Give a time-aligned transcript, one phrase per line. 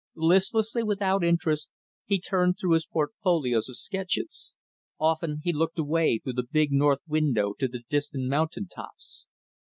[0.15, 1.69] Listlessly, without interest,
[2.07, 4.55] he turned through his portfolios of sketches.
[4.99, 9.27] Often, he looked away through the big, north window to the distant mountain tops.